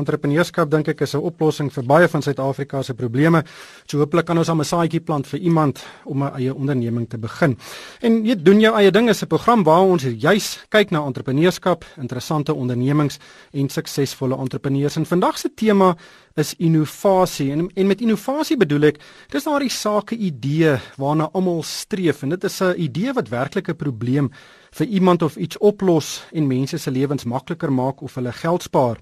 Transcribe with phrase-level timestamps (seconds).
[0.00, 3.44] Entrepreneurskap dink ek is 'n oplossing vir baie van Suid-Afrika se probleme.
[3.86, 7.18] So hooplik kan ons aan 'n saadjie plant vir iemand om 'n eie onderneming te
[7.18, 7.56] begin.
[8.00, 11.84] En jy doen jou eie ding is 'n program waar ons juis kyk na entrepreneurskap,
[11.96, 13.18] interessante ondernemings
[13.52, 14.96] en suksesvolle entrepreneurs.
[14.96, 15.96] En vandag se tema
[16.34, 17.50] is innovasie.
[17.52, 19.00] En, en met innovasie bedoel ek
[19.32, 23.76] dis daardie sake idee waarna almal streef en dit is 'n idee wat werklik 'n
[23.76, 24.30] probleem
[24.70, 28.98] vir iemand of iets oplos en mense se lewens makliker maak of hulle geld spaar.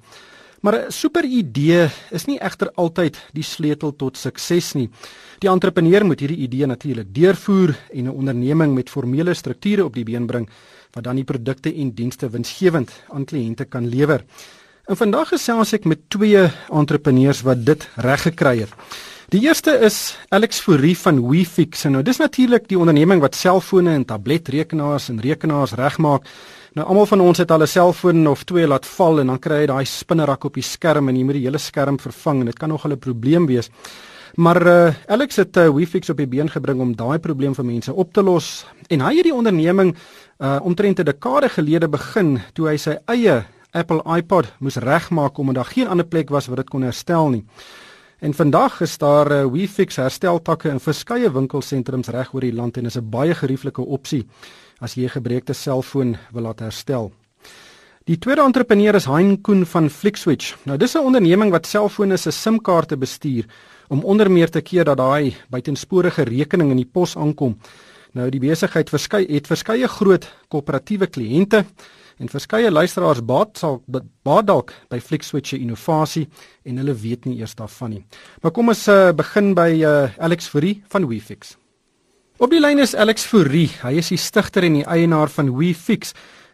[0.61, 4.91] Maar 'n super idee is nie egter altyd die sleutel tot sukses nie.
[5.39, 10.05] Die entrepreneur moet hierdie idee natuurlik deurvoer en 'n onderneming met formele strukture op die
[10.05, 10.49] been bring
[10.93, 14.25] wat dan die produkte en dienste winsgewend aan kliënte kan lewer.
[14.87, 18.73] En vandag gesels ek met twee entrepreneurs wat dit reg gekry het.
[19.29, 21.83] Die eerste is Alex Fourie van WeFix.
[21.85, 26.25] Nou dis natuurlik die onderneming wat selfone en tabletrekenaars en rekenaars regmaak
[26.77, 29.61] Nou almal van ons het al 'n selfoon of twee laat val en dan kry
[29.61, 32.59] jy daai spinnerak op die skerm en jy moet die hele skerm vervang en dit
[32.59, 33.71] kan nogal 'n probleem wees.
[34.35, 37.93] Maar uh, Alex het uh, WeFix op die been gebring om daai probleem vir mense
[37.93, 39.97] op te los en hy het die onderneming
[40.39, 45.55] uh, omtrent 'n dekade gelede begin toe hy sy eie Apple iPod moes regmaak omdat
[45.55, 47.45] daar geen ander plek was waar dit kon herstel nie.
[48.21, 52.87] En vandag is daar uh, WeFix hersteltakke in verskeie winkelsentrums reg oor die land en
[52.87, 54.27] is 'n baie gerieflike opsie
[54.81, 57.13] as jy 'n gebreekte selfoon wil laat herstel.
[58.09, 60.57] Die tweede entrepreneur is Hein Koen van Flixswitch.
[60.65, 63.45] Nou dis 'n onderneming wat selfone se SIM-kaarte bestuur
[63.89, 67.59] om onder meer te keer dat daai buitensporige rekening in die pos aankom.
[68.13, 71.65] Nou die besigheid verskei het verskeie groot koöperatiewe kliënte
[72.19, 73.83] en verskeie luisteraars baat sal
[74.23, 76.29] baat dalk by Flixswitch se innovasie
[76.65, 78.05] en hulle weet nie eers daarvan nie.
[78.43, 81.57] Maar kom ons uh, begin by uh, Alex Fourie van WeFix.
[82.39, 83.67] Op die lyn is Alex Fourie.
[83.83, 86.13] Hy is die stigter en die eienaar van WeFix,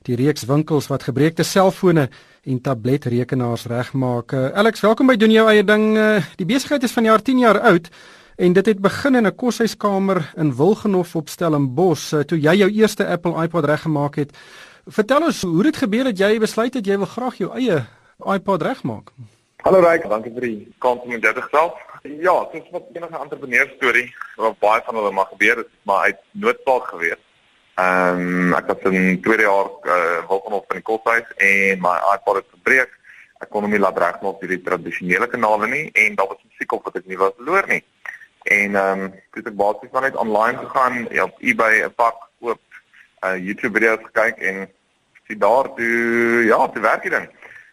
[0.09, 2.07] die reeks winkels wat gebreekte selfone
[2.49, 4.33] en tabletrekenaars regmaak.
[4.33, 5.85] Uh, Alex, welkom by doen jou eie ding.
[5.93, 7.93] Uh, die besigheid is van jaar 10 jaar oud
[8.41, 12.71] en dit het begin in 'n koshuiskamer in Wilgenhof op Stellenbosch uh, toe jy jou
[12.71, 14.33] eerste Apple iPod reggemaak het.
[14.89, 17.85] Vertel ons hoe dit gebeur het jy besluit het jy wil graag jou eie
[18.25, 19.13] iPod regmaak.
[19.65, 21.77] Hallo Ryk, dankie vir die kans om dit te gesels.
[22.21, 26.19] Ja, dit wat enige entrepreneur storie wat baie van hulle mag gebeur, dit maar uit
[26.43, 27.23] noodsaak gewees.
[27.81, 31.95] Ehm um, ek het in tweede jaar uh, welkom op in die koshuis en my
[32.11, 32.93] iPod het gebreek.
[33.41, 36.77] Ek kon hom nie laat regmaak op die tradisionele kanale nie en daar was musiek
[36.77, 37.81] op wat ek nie wou verloor nie.
[38.59, 42.21] En ehm um, het ek basies maar net online gegaan, ja, op eBay 'n pak
[42.37, 42.61] koop,
[43.25, 44.69] uh, YouTube video's gekyk en
[45.25, 47.33] sien daar toe ja, te werk dit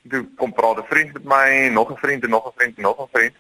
[0.09, 2.83] toe kom praat 'n vriend met my, nog 'n vriend en nog 'n vriend en
[2.83, 3.35] nog 'n vriend.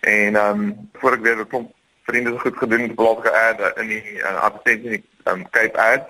[0.00, 1.72] En ehm um, voor ek weer 'n klomp
[2.02, 5.78] vriende so goed gedoen het, plaas geadd in die uh, advertensie in die um, Cape
[5.78, 6.02] ad.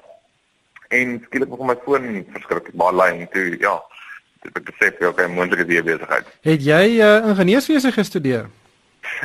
[0.88, 3.82] En skielik begin my foon verskriklik baie lyn toe, ja.
[4.40, 6.26] Dit het besef jy okay, moontlike die besigheid.
[6.40, 8.48] Het jy uh, ingenieurswese gestudeer?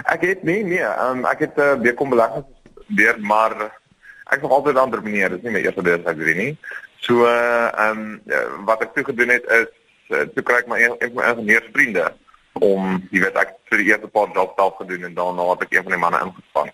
[0.04, 2.52] Ek het nie nee, um, ek het uh, weer kom beleggings
[2.88, 3.56] weer maar
[4.34, 6.58] ek nog altyd entrepreneur, dis nie my eerste besigheid nie.
[7.06, 8.22] So uh um
[8.66, 9.72] wat ek toe gedoen het is
[10.10, 12.06] uh, toe kry ek my een, van my ingenieursvriende
[12.64, 15.76] om jy weet ek vir die eerste paar jobs self gedoen en daarna het ek
[15.76, 16.72] een van die manne ingespan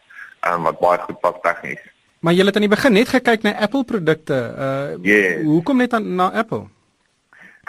[0.49, 1.81] um, wat baie goed was tegnies.
[2.21, 4.37] Maar jy het aan die begin net gekyk na Apple produkte.
[4.67, 5.41] Uh yes.
[5.45, 6.67] hoekom net aan na Apple?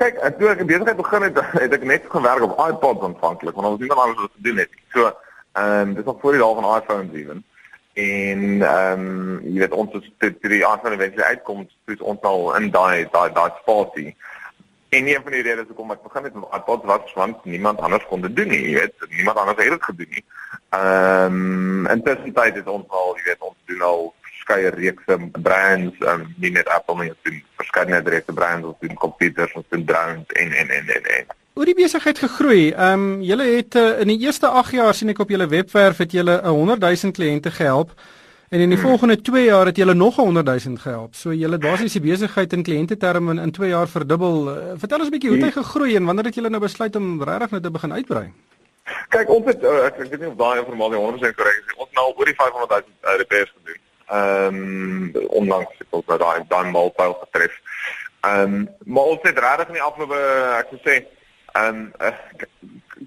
[0.00, 3.68] Kyk, ek toe ek besigheid begin het, het ek net gewerk op iPods aanvanklik, want
[3.70, 4.76] ons het nie anders gedoen het.
[4.92, 5.08] So,
[5.52, 7.42] ehm um, dis al voor die dae van iPhones ewen.
[7.94, 12.70] En ehm um, jy weet ons het die iPhone eventueel uitkom, dus ons al in
[12.76, 14.12] daai daai daai spasie.
[14.92, 18.04] En een van die redes hoekom ek begin het met iPod was want niemand anders
[18.08, 20.24] kon dit doen nie, jy weet, niemand anders het dit gedoen nie.
[20.78, 25.16] Ehm um, intussen tyd het ons al, jy weet, ons doen al verskeie reekse
[25.48, 29.54] brands, ehm um, nie net Apple nie, ons doen verskeie reekse brands, ons doen computers,
[29.56, 31.32] ons doen drones en en en en en.
[31.56, 32.62] Hoe die besigheid gegroei?
[32.72, 36.04] Ehm um, julle het uh, in die eerste 8 jaar sien ek op julle webwerf
[36.04, 37.96] het julle 'n 100 000 kliënte gehelp.
[38.52, 41.14] En in die volgende 2 jaar het julle nog 100 000 gehelp.
[41.14, 44.34] So julle basies die besigheid in kliënteterme in, in 2 jaar verdubbel.
[44.48, 45.62] Uh, vertel ons 'n bietjie hoe het hy hmm.
[45.62, 48.26] gegroei en wanneer het julle nou besluit om regtig net te begin uitbrei?
[49.08, 51.74] Kyk, ons het uh, ek weet nie of daai informasie 100% korrek is.
[51.76, 53.80] Ons het nou oor die 500 000 uh, repairs gedoen.
[54.20, 54.60] Ehm
[55.16, 57.58] um, onlangs het ons nou daai daai mylpaal getref.
[58.20, 60.12] Ehm um, maar ons het regtig nie afloop
[60.60, 62.16] ek sou sê ehm um, uh,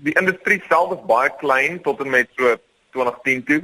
[0.10, 2.58] die industrie self is baie klein tot en met so
[2.98, 3.62] 2010 toe.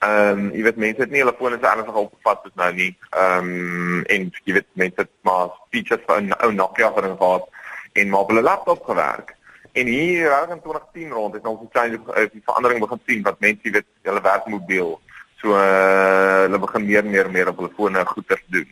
[0.00, 2.92] Ehm um, jy weet mense het nie hulle fone so ernstig opgevat soos nou nie.
[3.10, 7.48] Ehm um, en jy weet mense het maar features van ou Nokia van gehad
[7.92, 9.36] en maar op hulle laptop gewerk.
[9.72, 13.22] En hier reg in 2010 rond het ons 'n change uh, die verandering begin sien
[13.22, 15.00] wat mense weet hulle werk mobiel.
[15.42, 18.68] So uh, hulle begin meer en meer en meer op hulle fone goeders doen.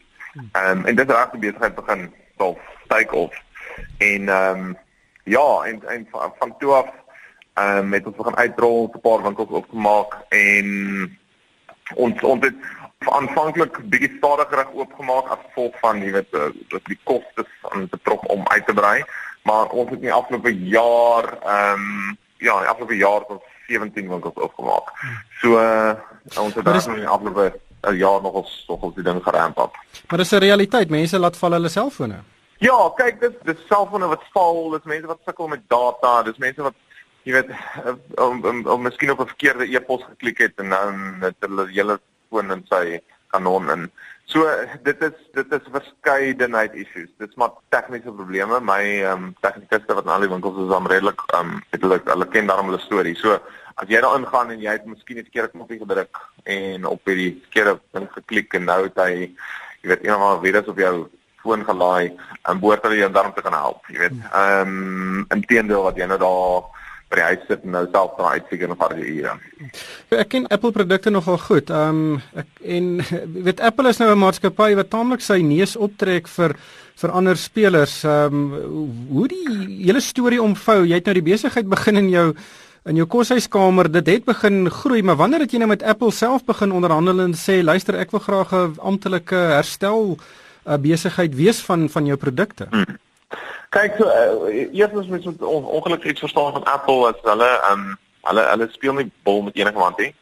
[0.52, 2.58] Ehm um, en dit raak die besigheid begin self
[2.88, 3.36] take off.
[3.98, 4.76] En ehm um,
[5.28, 6.86] Ja, en en van, van toe af
[7.58, 10.66] ehm um, het ons begin uitrol, 'n paar winkels opgemaak en
[11.94, 12.54] ons ons het
[12.98, 18.30] aanvanklik bietjie stadiger oopgemaak as gevolg van jy weet eh, dat die kostes aan betrok
[18.30, 19.04] om uit te brei,
[19.42, 23.42] maar ons het in die afgelope jaar ehm um, ja, in die afgelope jaar tot
[23.66, 24.92] 17 winkels opgemaak.
[25.40, 25.92] So uh,
[26.38, 29.58] ons het daar in die afgelope 'n jaar nog ons nog ons die ding geramp
[29.58, 29.76] op.
[30.08, 32.18] Maar dis 'n realiteit, mense laat val hulle selfone.
[32.58, 36.62] Ja, kyk, dis dis selfone wat val, dis mense wat sukkel met data, dis mense
[36.62, 36.74] wat
[37.24, 37.50] jy weet
[38.26, 42.00] om om, om miskien op 'n verkeerde e-pos geklik het en dan het hulle hele
[42.30, 43.00] foon in sy
[43.32, 43.90] kanon in.
[44.28, 44.44] So
[44.84, 47.08] dit is dit is verskeidenheid issues.
[47.18, 48.60] Dit is maar tegniese probleme.
[48.60, 51.80] My ehm um, tegnikuste wat in al die winkels is, is redelik ehm um, het
[51.80, 53.16] hulle hulle ken daarom hulle storie.
[53.16, 53.38] So
[53.80, 57.38] as jy daar ingaan en jy het miskien 'n verkeerde knoppie gedruk en op hierdie
[57.46, 59.12] verkeerde ding geklik en nou het hy
[59.82, 61.08] jy weet eendag 'n virus op jou
[61.42, 62.12] foon gelaai
[62.42, 64.18] en behoort hulle jou daarom te kan help, jy weet.
[64.32, 66.68] Ehm um, inteendeel wat jy nou daar
[67.08, 69.32] by die huis sit en nou self kan uitfigure of harde ure.
[70.12, 71.72] Ek ken Apple produkte nogal goed.
[71.72, 72.90] Ehm um, ek en
[73.46, 76.56] weet Apple is nou 'n maatskappy wat taamlik sy neus optrek vir
[77.00, 78.04] vir ander spelers.
[78.04, 79.44] Ehm um, hoe die
[79.86, 80.84] hele storie omvou.
[80.84, 82.34] Jy het nou die besigheid begin in jou
[82.88, 83.90] in jou koshuiskamer.
[83.92, 87.34] Dit het begin groei, maar wanneer het jy nou met Apple self begin onderhandel en
[87.34, 92.16] sê luister, ek wil graag 'n amptelike herstel 'n uh, besigheid wees van van jou
[92.16, 92.66] produkte?
[92.70, 92.98] Hmm.
[93.68, 97.98] Kyk, so uh, eers moet mens on, ongelukkig iets verstaan van Apple as hulle um,
[98.28, 100.14] hulle hulle speel nie bol met enige iemand nie.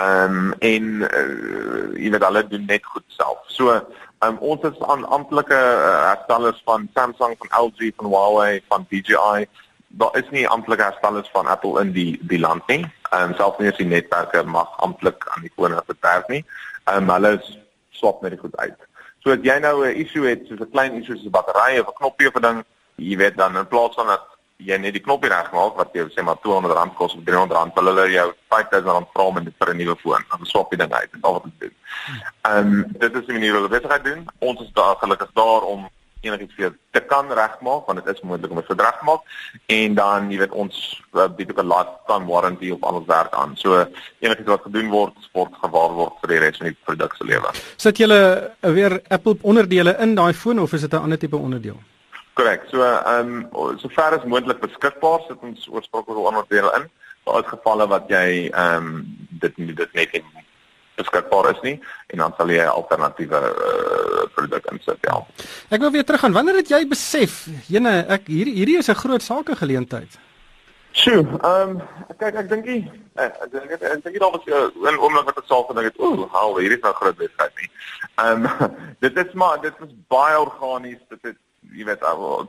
[0.00, 3.42] Um, en uh, jy weet hulle doen net goed self.
[3.52, 3.76] So
[4.24, 9.44] um, ons is aan amptelike uh, herstellers van Samsung, van LG, van Huawei, van DJI.
[10.00, 12.82] Daar is nie amptelike herstellers van Apple in die die land nie.
[13.12, 16.40] Um, selfs nie as die netwerke mag amptelik aan die fone verwerf nie.
[16.88, 17.36] Um, hulle
[17.92, 18.88] swap net goed uit.
[19.22, 21.92] So as jy nou 'n issue het, soos 'n klein issue soos 'n battery of
[21.92, 22.64] 'n knoppie of 'n ding,
[22.96, 24.30] jy weet dan in plaas van dat
[24.62, 28.06] jy net die knoppie regmaak wat jy sê maar R200 kos of R300 hulle hulle
[28.12, 31.22] jou R5000 vra om dit vir 'n nuwe foon dan swap jy dit uit en
[31.22, 31.74] al wat dit doen.
[32.42, 34.26] Ehm um, dit is die manier hoe hulle besigheid doen.
[34.38, 35.88] Ons is daar gelukkig daar om
[36.24, 39.22] enigiets vir te kan regmaak want dit is moontlik om dit te regmaak
[39.78, 40.76] en dan jy weet ons
[41.12, 43.56] uh, bied ook 'n lifetime warranty op al ons werk aan.
[43.56, 43.86] So
[44.20, 47.50] enigiets wat gedoen word, word gewaar word vir die res van die produk se lewe.
[47.76, 51.80] Sit julle weer Apple onderdele in daai foon of is dit 'n ander tipe onderdeel?
[52.34, 52.66] Korrek.
[52.70, 56.88] So ehm um, sover as moontlik beskikbaar sit ons oorspronklike onderdele in.
[57.24, 59.04] Daar is gevalle wat jy ehm um,
[59.44, 60.44] dit nie dit net nie
[60.98, 61.74] beskikbaar is nie
[62.14, 65.16] en dan sal jy 'n alternatiewe uh, produk insit ja.
[65.70, 66.32] Ek wil weer teruggaan.
[66.32, 70.18] Wanneer het jy besef, jene, ek hier hierdie is 'n groot sakegeleentheid?
[70.92, 71.82] Sjoe, ehm um,
[72.18, 72.66] kyk ek dink
[73.14, 76.26] ek ek dink ek dink daar was 'n oomblik wat ek self gedink het, ooh,
[76.30, 77.70] hou, hierdie is nou groot besigheid nie.
[78.18, 81.38] Ehm um, dit is maar dit was baie organies, dit het
[81.74, 82.48] jy weet al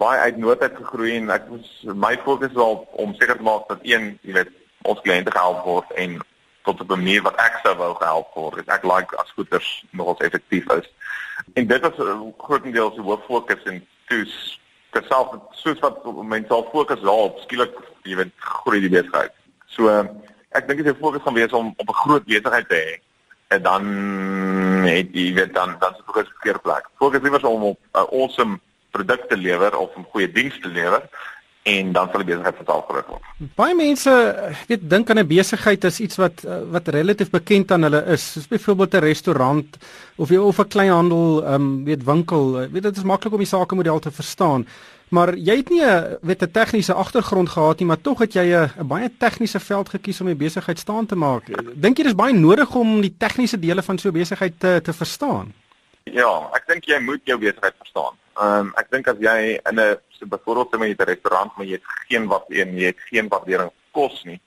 [0.00, 1.70] baie uit nood uit gegroei en ek was
[2.06, 4.52] my fokus was om seker te maak dat een jy weet
[4.88, 6.18] ons kliënte gehelp word en
[6.62, 8.68] tot op 'n manier wat ek sou wou gehelp word.
[8.68, 10.88] Ek like as goeders nogals effektief is.
[11.54, 14.60] En dit was grootendeels die hoof fokus en toes
[15.08, 17.72] self soos wat mense al fokus daarop skielik
[18.04, 19.32] jy weet groei die besigheid.
[19.66, 19.88] So
[20.52, 23.00] ek dink dit is fokus gaan wees om op 'n groot besigheid te hê
[23.48, 23.82] en dan
[24.84, 26.88] het jy weet dan dan se fokus verkeerde plek.
[26.98, 30.68] Fokus liewer om op 'n uh, awesome produk te lewer of 'n goeie diens te
[30.68, 31.02] lewer
[31.62, 33.26] en dan sal die besigheid vertaal groot word.
[33.58, 34.12] Baie mense
[34.68, 38.32] weet dink aan 'n besigheid as iets wat uh, wat relatief bekend aan hulle is,
[38.32, 39.78] soos byvoorbeeld 'n restaurant
[40.16, 42.68] of jy of 'n kleinhandel, ehm um, weet winkel.
[42.70, 44.66] Weet dit is maklik om die sakemodel te verstaan.
[45.12, 48.46] Maar jy het nie 'n weet 'n tegniese agtergrond gehad nie, maar tog het jy
[48.54, 51.42] 'n baie tegniese veld gekies om die besigheid staan te maak.
[51.74, 54.92] Dink jy dis baie nodig om die tegniese dele van so 'n besigheid te te
[54.92, 55.52] verstaan?
[56.04, 58.14] Ja, ek dink jy moet jou besigheid verstaan.
[58.36, 61.72] Ehm um, ek dink as jy in 'n so byvoorbeeld met 'n restaurant, maar jy
[61.72, 64.40] het geen wat een, jy het geen waardering kos nie,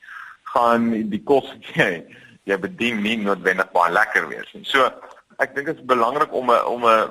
[0.43, 2.05] gaan die kos jy
[2.43, 4.65] jy bedien nie noodwendig baie lekker wees nie.
[4.65, 4.91] So
[5.37, 7.09] ek dink dit is belangrik om 'n om 'n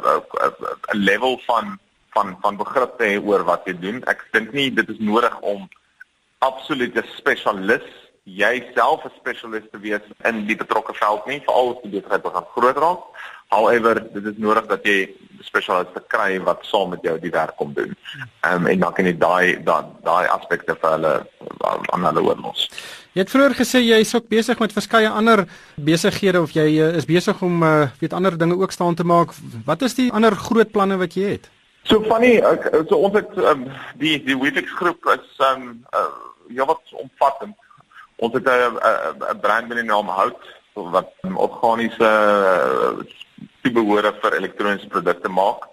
[0.92, 1.78] 'n level van
[2.14, 4.00] van van begrip te hê oor wat jy doen.
[4.10, 5.68] Ek dink nie dit is nodig om
[6.44, 7.86] absolute spesialis
[8.24, 12.46] jouself 'n spesialis te wees in die betrokke veld nie, veral as jy besigheid begin
[12.56, 13.02] groot raak.
[13.48, 17.72] However, dit is nodig dat jy spesialiste kry wat saam met jou die werk kom
[17.72, 17.96] doen.
[18.40, 21.14] Ehm um, en dan kan jy daai daai daai aspekte vir hulle
[21.92, 22.70] aan hulle oorlos.
[23.12, 25.44] Jy het vroeër gesê jy is ook besig met verskeie ander
[25.76, 29.30] besighede of jy uh, is besig om uh, weet ander dinge ook staan te maak.
[29.64, 31.50] Wat is die ander groot planne wat jy het?
[31.84, 33.66] So funny, ek, so ons het um,
[34.00, 36.06] die die Wifix groep is um uh,
[36.56, 37.56] ja wat omvattend.
[38.24, 38.78] Ons het 'n
[39.32, 40.40] 'n brand met die naam Hout
[40.74, 42.10] wat um, organiese
[43.64, 45.68] uh, behore vir elektroniese produkte maak.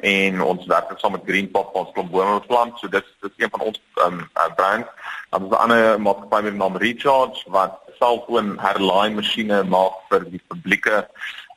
[0.00, 2.78] en ons werk saam met Green Pop ons klomp bome plant.
[2.78, 4.88] So dis dis een van ons um, brands.
[5.30, 10.24] Dan is 'n ander maatskappy met die naam Recharge wat selfoon herlaai masjiene maak vir
[10.30, 11.06] die publieke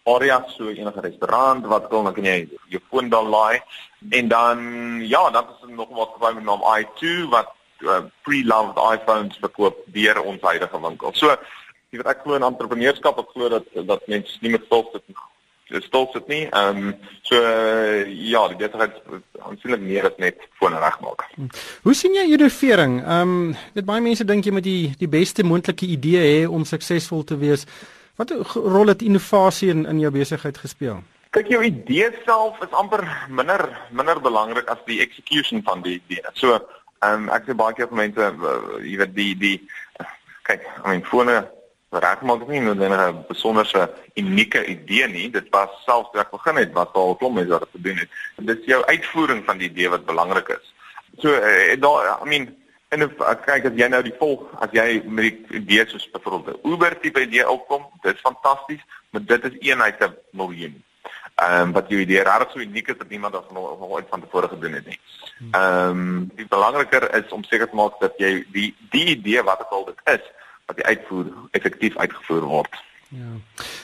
[0.08, 2.38] area so enige restaurant wat wil dan kan jy
[2.74, 3.62] jou foon daar laai
[4.10, 4.60] en dan
[5.08, 9.78] ja dan is er nog wat gebeur met naam i2 wat uh, pre-loved iPhones verkoop
[9.86, 11.14] deur ons huidige winkel.
[11.14, 11.34] So
[11.90, 15.04] jy weet ek glo in entrepreneurskap ek glo dat dat mense nie met stil sit
[15.08, 15.18] nie
[15.84, 16.46] stil sit nie.
[16.50, 19.02] Ehm um, so uh, ja, die besigheid
[19.44, 21.26] aansienlik meer as net fone regmaak.
[21.84, 23.02] Hoe sien jy innovering?
[23.04, 26.66] Ehm um, dit baie mense dink jy moet die die beste moontlike idee hê om
[26.66, 27.68] suksesvol te wees.
[28.18, 31.04] Wat rol het innovasie in in jou besigheid gespeel?
[31.36, 36.24] Kyk jou idee self is amper minder minder belangrik as die execution van die idee.
[36.34, 36.60] So,
[37.04, 39.58] ehm um, ek sê baie keer vir mense uh, jy weet die die
[40.48, 41.38] kyk, I mean fone
[41.92, 45.28] regmaak is nie noodwendig 'n besonderse unieke idee nie.
[45.32, 48.10] Dit was selfs toe ek begin het wat al klop mense dit gedoen het.
[48.40, 50.74] Dit is jou uitvoering van die idee wat belangrik is.
[51.20, 52.56] So, uh, daar I mean
[52.90, 56.06] En if, uh, kyk as jy nou die volg, as jy met die idee soos
[56.14, 60.78] byvoorbeeld Uber tipe idee opkom, dis fantasties, maar dit is een uit 'n miljoen.
[61.38, 64.22] Ehm um, wat jou idee regtig so uniek is dat niemand nog nog ooit van
[64.22, 65.00] tevore gedoen het nie.
[65.52, 69.58] Ehm um, die belangriker is om seker te maak dat jy die die idee wat
[69.58, 70.24] dit al dit is,
[70.66, 72.82] wat die uitvoer effektief uitgevoer word.
[73.10, 73.30] Ja.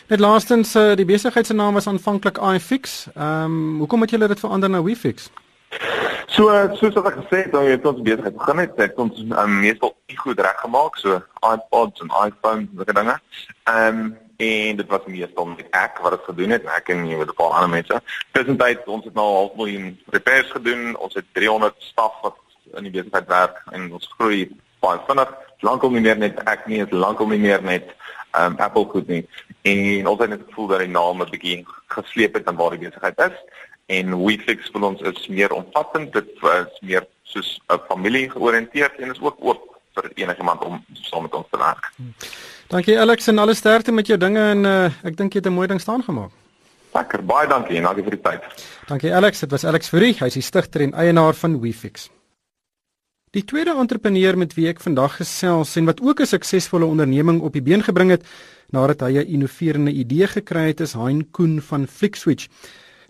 [0.08, 3.08] Net laastens uh, die besigheid se naam was aanvanklik iFix.
[3.14, 5.30] Ehm um, hoekom het julle dit verander na WeFix?
[6.26, 9.60] So soos wat ek gesê het, dan het ons besigheid begin het, het ons um,
[9.60, 11.22] meestal nie goed reggemaak, so
[11.54, 13.18] iPods en iPhones en sulke dinge.
[13.64, 17.18] Ehm um, en dit was meestal met ek wat dit gedoen het, ek en jy
[17.18, 18.02] weet 'n paar ander mense.
[18.32, 20.98] Tussentyd ons het nou al 'n miljoen repairs gedoen.
[20.98, 22.36] Ons het 300 staf wat
[22.74, 24.50] in die besigheid werk en ons groei
[24.80, 25.30] baie vinnig.
[25.60, 27.94] Lankal nie meer net ek nie, is lankal nie meer net
[28.38, 29.28] um, Apple goed nie.
[29.62, 32.90] En ons het net gevoel dat die naam 'n bietjie gesleep het aan waar die
[32.90, 33.38] besigheid is
[33.86, 39.12] en WeFix vir ons is meer omvattend dit is meer soos 'n familie georiënteerd en
[39.12, 39.62] is ook oop
[39.94, 41.92] vir enigiemand om saam met ons te werk.
[42.74, 45.54] Dankie Alex en alle sterkte met jou dinge en uh, ek dink jy het 'n
[45.54, 46.32] mooi ding staan gemaak.
[46.94, 48.42] Lekker, baie dankie en dankie vir die tyd.
[48.88, 52.10] Dankie Alex, dit was Alex Fourie, hy is die stigter en eienaar van WeFix.
[53.32, 57.54] Die tweede entrepreneur met wie ek vandag gesels en wat ook 'n suksesvolle onderneming op
[57.54, 58.26] die been gebring het
[58.72, 62.48] nadat hy 'n innoverende idee gekry het, is Hein Koen van Flixswitch.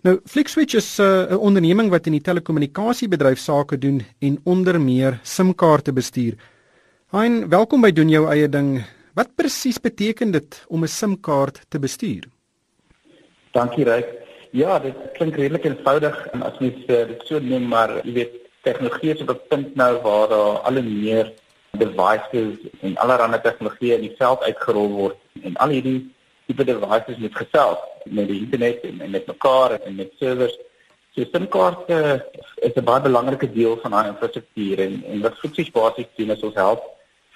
[0.02, 4.80] Nou FlixSwitch is uh, 'n uh, onderneming wat in die telekommunikasiebedryf sake doen en onder
[4.80, 6.34] meer SIM-kaarte bestuur.
[7.10, 8.84] Hein, welkom by doen jou eie ding.
[9.14, 12.24] Wat presies beteken dit om 'n SIM-kaart te bestuur?
[13.52, 14.08] Dankie Ryk.
[14.50, 18.32] Ja, dit klink redelik eenvoudig en as mens uh, dit so noem, maar jy weet
[18.62, 21.32] tegnologie is op 'n punt nou waar daar al meer
[21.70, 26.10] devices en allerlei tegnologie in die veld uitgerol word en al hierdie
[26.46, 30.58] tipe devices moet gesels met die internet en, en met mekaar en met servers.
[31.14, 36.10] So SIM-kaarte is 'n baie belangrike deel van daai infrastruktuur en en wat fisies basies
[36.16, 36.82] doen is ons help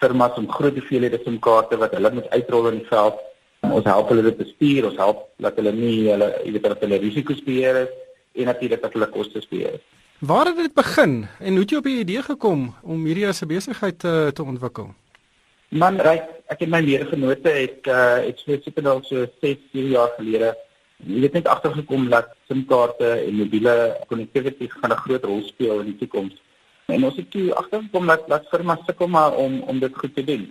[0.00, 3.18] firmas om groot hoeveelhede SIM-kaarte wat hulle moet uitrol in die veld.
[3.66, 7.00] Ons help hulle dit bestuur, ons help dat hulle nie hulle jy weet dat hulle
[7.02, 7.86] risiko's beheer
[8.38, 9.80] en natuurlik dat hulle kostes beheer.
[10.18, 13.42] Waar het dit begin en hoe het jy op die idee gekom om hierdie as
[13.42, 14.94] 'n besigheid te, te ontwikkel?
[15.68, 19.90] Man, right, ek en my medegenote het uh het so seker dalk so 6, 7
[19.90, 20.54] jaar gelede
[21.06, 23.74] jy het net agtergekom dat SIM-kaarte en mobiele
[24.08, 26.34] connectivity gaan 'n groot rol speel in die toekoms.
[26.88, 30.24] En ons het toe agtergekom dat dat firmas sukkel maar om om dit goed te
[30.24, 30.44] doen.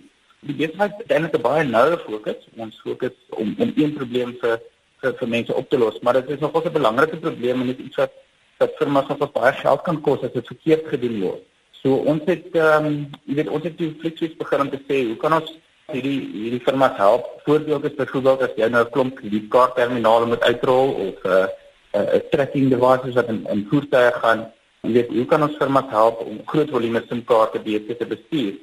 [0.46, 2.44] Die besigheid het eintlik 'n baie noue fokus.
[2.56, 4.60] Ons fokus om om een probleem vir
[5.00, 7.78] vir, vir mense op te los, maar dit is nogal 'n belangrike probleem en dit
[7.78, 8.12] is iets wat
[8.58, 11.42] dat firmas nogal baie geld kan kos as dit verkeerd gedoen word.
[11.82, 15.06] So ons het ehm um, jy weet ons het die Flixwitch begin om te sê
[15.06, 15.50] hoe kan ons
[15.92, 17.26] hierdie hierdie firma help?
[17.44, 21.46] Voorbeeld is byvoorbeeld as jy nou 'n klomp kredietkaartterminale moet uitrol of 'n uh,
[21.94, 24.52] 'n uh, tracking devices wat in in voertuie gaan,
[24.86, 28.56] jy weet hoe kan ons firma help om groot volume SIM-kaarte beter te bestuur?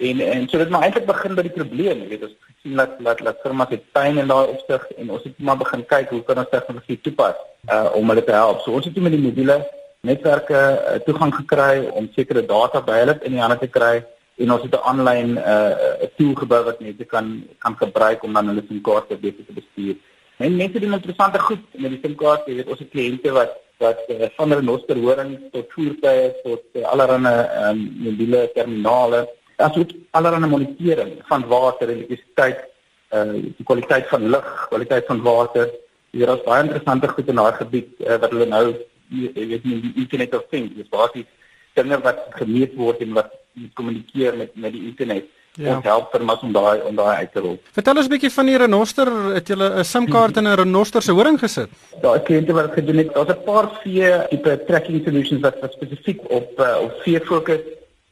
[0.00, 2.96] En en so dit maar eintlik begin by die probleem, jy weet ons sien dat
[3.04, 6.22] dat dat firmas het pyn in daai opsig en ons het maar begin kyk hoe
[6.28, 7.36] kan ons tegnologie toepas
[7.74, 8.62] uh om hulle te help.
[8.64, 9.58] So ons het met die mobiele
[10.08, 14.00] netwerke uh, toegang gekry om sekere data by hulle in die hande te kry
[14.40, 17.26] en ons het 'n aanlyn uh, tool gebou wat mense kan
[17.58, 19.96] kan gebruik om dan hulle SIM-kaarte beter te bestuur.
[20.36, 24.02] En mense doen interessante goed met die SIM-kaarte, jy weet ons het kliënte wat wat
[24.12, 27.34] uh, van renoster horing tot voertuie tot uh, allerlei
[27.70, 29.24] um, mobiele terminale,
[29.56, 32.64] asook allerlei monitering van water, elektrisiteit,
[33.16, 35.70] uh, die kwaliteit van lug, kwaliteit van water.
[36.10, 38.64] Hier is baie interessante goed in daai gebied uh, wat hulle nou
[39.10, 41.28] jy weet nie die internet of things dis basies
[41.78, 43.34] dinge wat gemeet word en wat
[43.78, 45.26] kommunikeer met met die internet
[45.56, 45.76] ja.
[45.76, 47.56] ons help vir mas om daai om daai uit te rol.
[47.76, 51.12] Vertel ons 'n bietjie van die renoster, het jy 'n SIM-kaart in 'n renoster se
[51.12, 51.70] horing gesit?
[52.02, 55.72] Daar is kliënte wat gedoen het, daar's 'n paar vee tipe tracking solutions wat, wat
[55.72, 57.60] spesifiek op uh, op vee fokus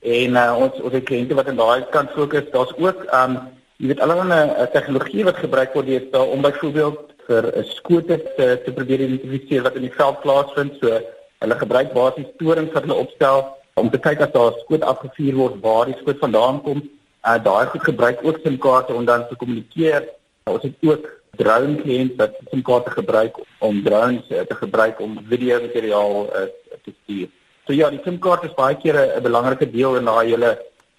[0.02, 2.50] en uh, ons ons kliënte wat aan daai kant fokus.
[2.52, 3.38] Daar's ook um
[3.78, 8.72] jy weet allerlei tegnologie wat gebruik word hier om byvoorbeeld vir 'n skote te te
[8.72, 10.72] probeer identifiseer wat in die veld plaasvind.
[10.80, 11.00] So
[11.42, 15.34] hulle gebruik basies torings wat hulle opstel om te kyk as daar 'n skoot afgevuur
[15.34, 16.82] word waar die skoot vandaan kom.
[17.28, 20.02] Uh daai goed gebruik ook SIM-kaarte om dan te kommunikeer.
[20.02, 25.18] Uh, ons het ook drone kliënte wat SIM-kaarte gebruik om drones uh, te gebruik om
[25.28, 26.46] video materiaal uh,
[26.84, 27.28] te stuur.
[27.66, 30.52] So ja, die SIM-kaart is baie keer 'n belangrike deel in daai hele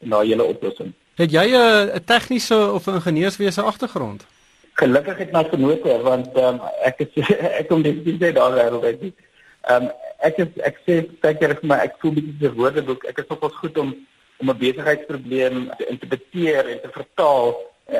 [0.05, 0.93] in daai hele oplossing.
[1.15, 4.25] Het jy 'n tegniese of 'n ingenieurswese agtergrond?
[4.73, 7.11] Gelukkig het my genote want um, ek is
[7.59, 9.13] ek kom dit nie daar wêreld uit nie.
[9.61, 13.03] Ehm um, ek is ek sê seker vir my ek voel bietjie die woordeboek.
[13.03, 13.95] Ek is nogals goed om
[14.39, 17.55] om 'n besigheidsprobleem te interpreteer en te vertaal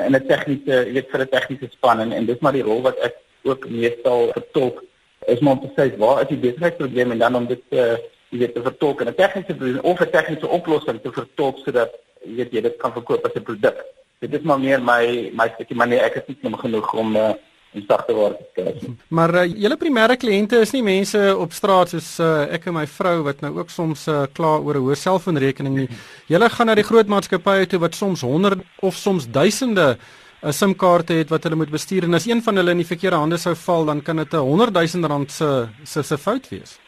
[0.06, 2.80] in 'n tegniese, jy weet vir 'n tegniese span en, en dis maar die rol
[2.82, 4.84] wat ek ook meestal vertolk
[5.26, 7.84] is om te sê waar is die besigheidsprobleem en dan om dit te
[8.30, 11.90] jy weet te vertolk in 'n tegniese probleem of 'n tegniese oplossing te vertolk sodat
[12.24, 13.84] jy weet jy dit kan verkoop as 'n produk.
[14.20, 17.32] Dit is maar meer my my stukkie maar nee ek is nie genoeg om uh,
[17.72, 18.94] en sagte waar te kry.
[19.08, 22.86] Maar uh, julle primêre kliënte is nie mense op straat soos uh, ek en my
[22.90, 25.88] vrou wat nou ook soms uh, kla oor 'n hoë selfoonrekening nie.
[26.26, 29.98] Julle gaan na die groot maatskappye toe wat soms honderde of soms duisende
[30.42, 33.16] 'n SIM-kaarte het wat hulle moet bestuur en as een van hulle in die verkeerde
[33.16, 36.78] hande sou val, dan kan dit 'n 100 000 rand se se se fout wees.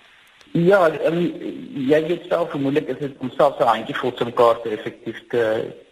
[0.52, 1.20] Ja, um,
[1.88, 5.44] jy weet self vermoedelik is dit om self so 'n handjie vol SIM-kaarte effektief te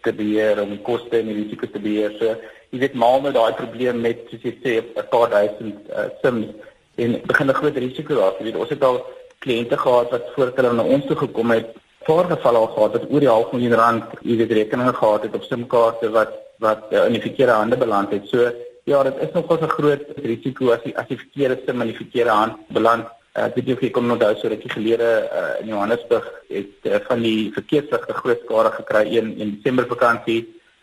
[0.03, 2.11] te beheer om koste en risiko's te beheer.
[2.19, 2.35] So,
[2.69, 6.53] jy weet maar met daai probleem met soos jy sê 'n paar duisend uh, sims
[6.95, 8.37] en begin 'n groot risiko raak.
[8.37, 9.05] Jy weet ons het al
[9.39, 11.67] kliënte gehad wat voordat hulle na ons toe gekom het,
[12.05, 15.43] voorgeval al gehad het oor die half miljoen rand, jy weet rekeninge gehad het op
[15.43, 18.27] simkaarte wat wat uh, in die verkeerde hande beland het.
[18.29, 18.51] So
[18.85, 22.01] ja, dit is nogal 'n groot risiko as die as die verkeerde sim in die
[22.03, 23.09] verkeerde hand beland.
[23.31, 26.89] Uh, ek weet nie of jy nou daai so rukkie gelede uh, in Johannesburg het
[26.89, 30.41] uh, van die verkeersligte groot skade gekry een in Desember vakansie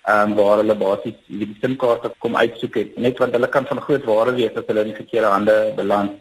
[0.09, 3.83] ehm um, waar hulle basies die SIM-kaarte kom uitsoek het net want hulle kan van
[3.85, 6.15] groot waarde wees as hulle in die verkeerde hande beland.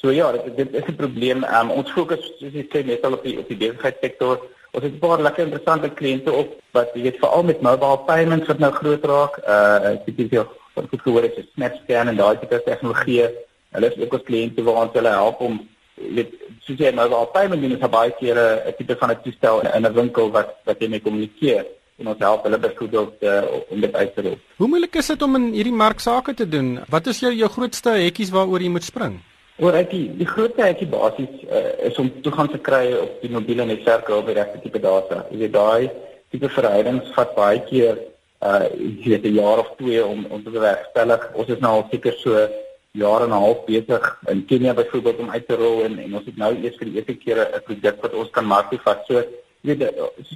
[0.00, 1.44] So ja, dit, dit is 'n probleem.
[1.44, 4.40] Ehm um, ons fokus soos ek sê net al op die op die besigheidssektor.
[4.72, 8.48] Ons het 'n paar lekker interessante kliënte op wat jy weet veral met mobile payments
[8.48, 9.36] wat nou groot raak.
[9.54, 13.28] Uh ek het hier van goed gehoor het SnapScan en daai tipe tegnologie.
[13.74, 15.60] Hulle is ook ons kliënte waar ons hulle help om
[15.94, 16.34] weet
[16.66, 19.94] soos jy mobile payment doen is baie keer 'n tipe van 'n toestel in 'n
[19.94, 21.64] winkel wat wat jy mee kommunikeer
[21.98, 24.38] en ons help hulle byvoorbeeld uh, om dit uit te rol.
[24.56, 26.80] Hoe moeilik is dit om in hierdie mark sake te doen?
[26.90, 29.20] Wat is jou jou grootste hekkies waaroor jy moet spring?
[29.62, 33.64] Oor ek die, grootste hekkie basies uh, is om toegang te kry op die mobiele
[33.64, 35.22] netwerke op die regte tipe data.
[35.30, 35.90] Jy weet daai
[36.34, 38.02] tipe verhoudings vat baie keer
[38.44, 41.30] uh jy weet 'n jaar of twee om om te bewerkstellig.
[41.34, 42.48] Ons is nou al seker so
[42.94, 46.26] jare en 'n half besig in Kenia byvoorbeeld om uit te rol en en ons
[46.26, 49.06] het nou eers vir die eerste keer 'n produk wat ons kan maak vat.
[49.06, 49.22] So
[49.62, 49.82] weet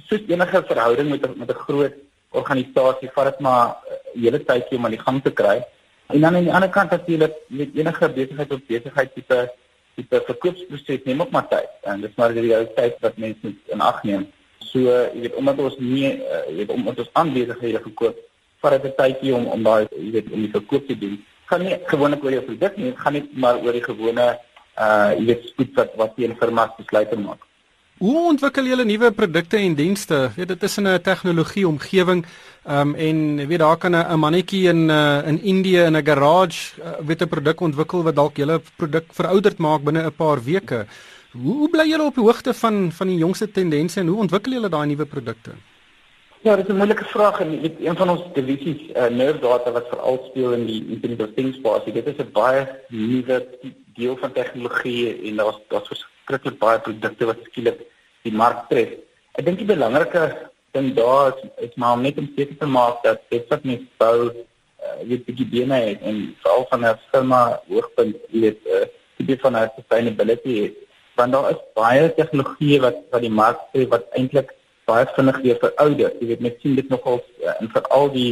[0.07, 1.93] soos enige verhouding met met 'n groot
[2.31, 3.77] organisasie vat dit maar
[4.13, 5.63] 'n hele tydjie om aan die gang te kry.
[6.07, 9.51] En dan aan die ander kant natuurlik met enige besigheid of besigheid tipe
[9.95, 11.69] tipe verkoopsproses neem ook maar tyd.
[11.83, 14.27] En dis maar die realiteit wat mense in ag neem.
[14.59, 18.17] So jy weet omdat ons nie jy weet omdat ons aanbesighede verkoop,
[18.61, 21.25] vat dit 'n tydjie om om daai jy weet om die verkoop te doen.
[21.49, 24.25] Gaan nie gewoonlik oor jou produk nie, gaan net maar oor die gewone
[24.79, 27.41] uh jy weet spoed wat wat die firma besluit te maak.
[27.99, 30.29] Hoe ontwikkel julle nuwe produkte en dienste?
[30.37, 32.25] Weet dit is in 'n tegnologie omgewing
[32.65, 36.93] um, en weet daar kan 'n mannetjie in uh, in Indië in 'n garage uh,
[37.07, 40.85] weet 'n produk ontwikkel wat dalk julle produk verouderd maak binne 'n paar weke.
[41.31, 44.51] Hoe, hoe bly julle op die hoogte van van die jongste tendense en hoe ontwikkel
[44.51, 45.51] julle daai nuwe produkte?
[46.41, 49.71] Ja, dit is 'n moeilike vraag en weet, een van ons divisies uh, nerve data
[49.71, 51.93] wat veral speel in die internet of things spasie.
[51.93, 53.47] Dit is 'n baie nuwe
[53.93, 57.79] deel van tegnologie en daar's daar's verskriklik baie produkte wat skielik
[58.21, 58.89] die mark tref.
[59.31, 63.03] Ek dink die belangrike ding daar is, is maar om net om seker te maak
[63.03, 67.61] dat dit wat mens bou uh, weet die bene het en veral van 'n firma
[67.67, 68.85] hoogpunt weet uh,
[69.17, 70.75] die van 'n sustainability het.
[71.15, 74.55] want daar is baie tegnologie wat wat die mark tref wat eintlik
[74.89, 76.13] baie vinnig weer verouder.
[76.19, 78.31] Jy weet mens sien dit nogal uh, in veral die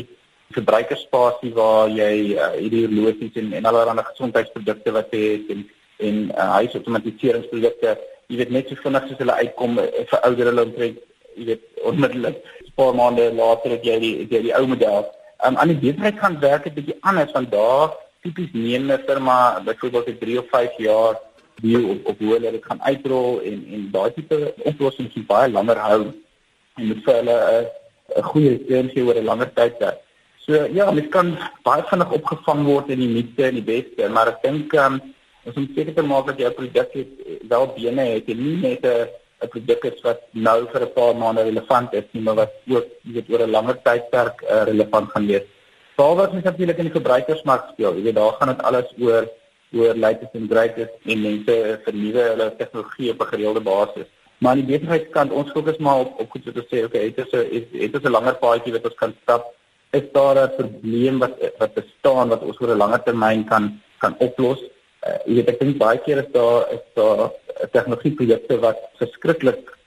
[0.55, 5.65] verbruikerspasie waar jy uh, hierdie horlosies en en allerlei gesondheidsprodukte wat het en
[6.07, 9.79] en uh, huisautomatiseringsprodukte jy weet net so vinnig as hulle uitkom
[10.13, 10.99] verouder hulle omtrent
[11.37, 15.07] jy weet onmiddellik 'n paar maande later het jy die jy die ou model.
[15.45, 19.37] Um, aan die besigheid gaan werk dit bietjie anders van daar tipies neem 'n firma
[19.65, 21.19] byvoorbeeld 'n 3 of 5 jaar
[21.61, 25.51] die op op hoe hulle dit gaan uitrol en en daai tipe oplossings is baie
[25.51, 26.01] langer hou
[26.77, 27.65] en moet vir hulle 'n
[28.17, 29.99] 'n goeie return gee oor 'n langer tydperk.
[30.45, 34.27] So ja, mens kan baie vinnig opgevang word in die nuutste en die beste, maar
[34.27, 35.01] ek dink um,
[35.43, 36.93] ons moet seker te maak dat jou produk
[37.51, 39.07] wel bene het en nie net 'n
[39.43, 42.87] 'n produk is wat nou vir 'n paar maande relevant is nie, maar wat ook
[43.13, 45.45] weet oor 'n langer tydperk uh, relevant gaan wees.
[45.95, 49.29] Veral wat mens natuurlik in die verbruikersmark speel, jy weet daar gaan dit alles oor
[49.73, 54.07] oor latest and greatest en mense vernuwe hulle tegnologie op 'n gereelde basis.
[54.37, 57.21] Maar aan die besigheidskant, ons fokus maar op op goed wat ons sê, okay, dit
[57.25, 59.53] is 'n dit is 'n langer paadjie wat ons kan stap.
[59.91, 64.15] Is daar 'n probleem wat wat bestaan wat ons oor 'n langer termyn kan kan
[64.19, 64.61] oplos?
[65.07, 67.31] Uh, jy weet ek dink baie keer is daar is daar
[67.71, 69.77] tegnologieprojekte wat verskriklik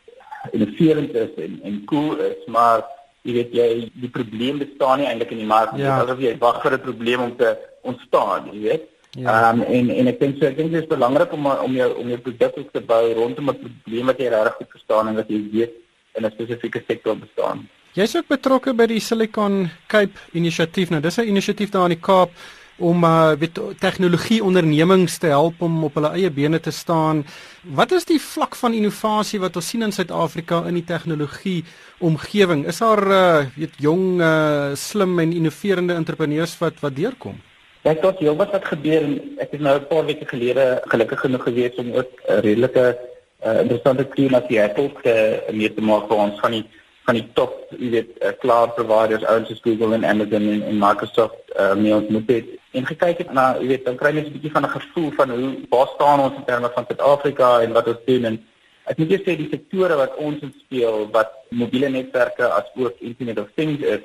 [0.52, 2.84] innoverend is en en cool is, maar
[3.22, 5.84] jy weet jy die probleem bestaan nie eintlik in die mark nie.
[5.84, 6.00] Ja.
[6.02, 8.88] Asof jy wag vir 'n probleem om te ontstaan, jy weet.
[9.18, 9.50] Ja.
[9.50, 12.08] Um, en en ek dink so ek dink dit is belangrik om om jou om
[12.08, 15.40] jou produk te bou rondom 'n probleem wat jy regtig goed verstaan en wat jy
[15.52, 15.72] weet
[16.14, 17.68] in 'n spesifieke sektor bestaan.
[17.94, 20.90] Jy's ook betrokke by die Silicon Cape inisiatief.
[20.90, 22.30] Nou dis 'n inisiatief daar in die Kaap
[22.78, 27.24] om uh weet tegnologie ondernemings te help om op hulle eie bene te staan.
[27.62, 31.64] Wat is die vlak van innovasie wat ons sien in Suid-Afrika in die tegnologie
[31.98, 32.66] omgewing?
[32.66, 37.40] Is daar uh weet jong uh slim en innoverende entrepreneurs wat wat deurkom?
[37.88, 41.20] Ek dink jy wat het gebeur en ek is nou 'n paar weke gelede gelukkig
[41.20, 42.98] genoeg gewees om ook 'n redelike
[43.46, 45.14] uh, interessante team as die Apple te
[45.52, 46.64] mee te maak vir ons van die
[47.06, 50.78] van die top, jy weet, uh, cloud providers ouens soos Google en Amazon en, en
[50.78, 52.46] Microsoft uh, mee ontmoet het.
[52.76, 55.30] En gekyk het na, jy weet, dan kry jy 'n bietjie van 'n gevoel van
[55.30, 58.36] hoe waar staan ons in terme van Suid-Afrika en wat ons doen en
[58.84, 63.00] ek moet net sê die sektore wat ons in speel, wat mobiele netwerke as ook
[63.00, 64.04] Internet of Things is,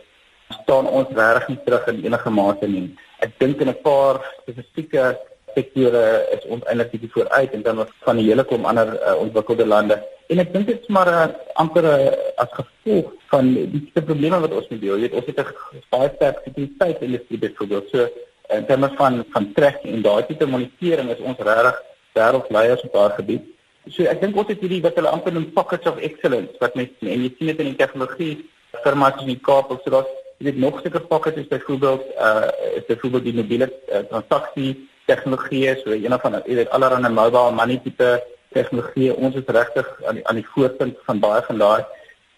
[0.63, 5.15] staan ons regtig nie terug in enige mate nie ek dink in 'n paar spesifieke
[5.55, 6.03] sektore
[6.35, 9.97] is ons eintlik bietjie vooruit en dan van die hele kom ander uh, ontwikkelde lande.
[10.27, 11.25] En ek dink dit is maar uh,
[11.61, 12.11] amper uh,
[12.43, 16.41] as gevolg van die die probleme wat ons mee weet ons het 'n baie sterk
[16.43, 17.89] sekuriteit in die byvoorbeeld.
[17.91, 18.07] So
[18.49, 21.81] in terme van van trek en daai tipe monitering is ons regtig
[22.17, 23.45] wêreldleiers op daardie gebied.
[23.87, 27.01] So ek dink ons het hierdie wat hulle amper noem pockets of excellence wat mense
[27.01, 28.33] en jy sien dit in die tegnologie
[28.83, 32.49] firma's in die Kaap of so daar's jy weet nog seker pakkette is byvoorbeeld uh
[32.77, 37.79] is byvoorbeeld die mobiele uh, transaksie tegnologie so een van jy weet allerlei mobile money
[37.83, 38.21] tipe
[38.55, 39.13] tegnologie.
[39.15, 41.81] Ons is regtig aan die aan die voorpunt van baie van daai.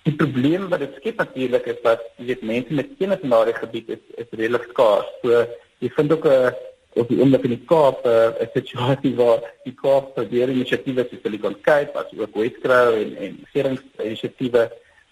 [0.07, 3.57] Die probleem wat dit skep natuurlik is dat jy weet mense met kennis in daardie
[3.59, 5.11] gebied is is redelik skaars.
[5.21, 5.43] So
[5.83, 6.55] jy vind ook 'n uh,
[6.97, 11.21] op die oomblik in die Kaap 'n uh, situasie waar die Kaap probeer inisiatiewe soos
[11.23, 14.63] Silicon Cape as ook Westkrow en en regeringsinisiatiewe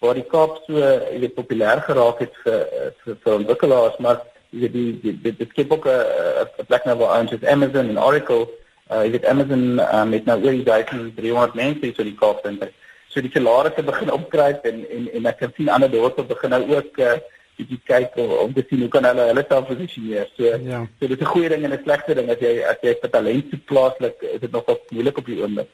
[0.05, 2.61] waar die Kaap so jy weet populêr geraak het vir
[3.03, 6.97] vir, vir ontwikkelaars maar jy weet die die dit, dit skep ook 'n plek nou
[7.01, 8.47] waar ons het Amazon en Oracle
[8.91, 12.67] uh, jy weet Amazon um, met nou oor die 1300 mense so die Kaap dink
[13.09, 16.63] so die salarisse begin opkruip en en en ek kan sien ander dorpe begin nou
[16.75, 17.15] ook uh,
[17.55, 20.27] bietjie kyk om te sien hoe kan hulle hulle self posisioneer.
[20.35, 20.81] So ja.
[20.99, 23.09] so dit is 'n goeie ding en 'n slegte ding as jy as jy vir
[23.09, 25.69] talent te plaaslik is dit nog wat moeilik op die oomblik.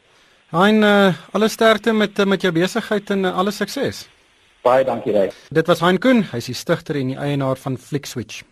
[0.51, 4.07] Hein uh, alle sterkte met met jou besigheid en uh, alle sukses.
[4.61, 5.33] Baie dankie Ryk.
[5.49, 8.43] Dit was Hein Koen, hy is die stigter en die eienaar van FlixSwitch.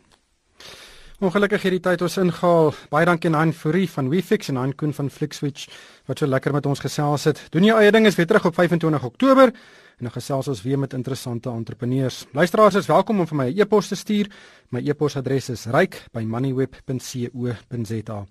[1.20, 2.74] Ongelukkig hierdie tyd ons ingehaal.
[2.90, 5.68] Baie dankie aan Hein Fourie van WeFix en Hein Koen van FlixSwitch
[6.10, 7.38] wat so lekker met ons gesels het.
[7.54, 9.54] Doen jou eie ding is weer terug op 25 Oktober
[10.00, 12.26] en dan gesels ons weer met interessante entrepreneurs.
[12.34, 14.28] Luisteraars is welkom om vir my 'n e e-pos te stuur.
[14.72, 18.26] My e-posadres is ryk@moneyweb.co.za.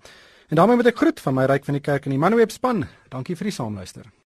[0.49, 2.87] En daarmee moet ek groet van my ryk van die kerk en die Moneyweb span.
[3.09, 4.18] Dankie vir die saamluister.